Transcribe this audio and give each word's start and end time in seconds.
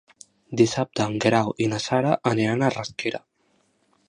Dissabte 0.61 1.05
en 1.05 1.19
Guerau 1.25 1.53
i 1.67 1.69
na 1.75 1.81
Sara 1.87 2.17
aniran 2.35 2.65
a 2.71 2.75
Rasquera. 2.79 3.23